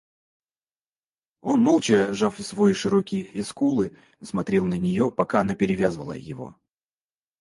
[1.41, 6.55] Он, молча сжав свои широкие скулы, смотрел на нее, пока она перевязывала его.